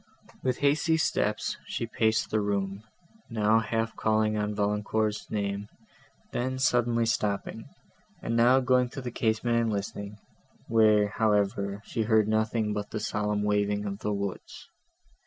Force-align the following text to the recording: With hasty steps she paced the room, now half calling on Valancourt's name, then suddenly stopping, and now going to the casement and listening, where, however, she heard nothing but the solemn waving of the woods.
With 0.41 0.57
hasty 0.65 0.97
steps 0.97 1.57
she 1.67 1.85
paced 1.85 2.31
the 2.31 2.41
room, 2.41 2.81
now 3.29 3.59
half 3.59 3.95
calling 3.95 4.35
on 4.35 4.55
Valancourt's 4.55 5.29
name, 5.29 5.67
then 6.31 6.57
suddenly 6.57 7.05
stopping, 7.05 7.69
and 8.19 8.35
now 8.35 8.61
going 8.61 8.89
to 8.89 9.01
the 9.03 9.11
casement 9.11 9.59
and 9.61 9.71
listening, 9.71 10.17
where, 10.67 11.09
however, 11.09 11.83
she 11.85 12.01
heard 12.01 12.27
nothing 12.27 12.73
but 12.73 12.89
the 12.89 12.99
solemn 12.99 13.43
waving 13.43 13.85
of 13.85 13.99
the 13.99 14.11
woods. 14.11 14.69